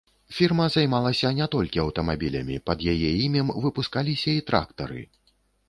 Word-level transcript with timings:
Фірма 0.35 0.65
займалася 0.75 1.31
не 1.39 1.47
толькі 1.57 1.83
аўтамабілямі, 1.83 2.57
пад 2.71 2.81
яе 2.95 3.13
імем 3.29 3.55
выпускаліся 3.67 4.29
і 4.41 4.43
трактары. 4.51 5.01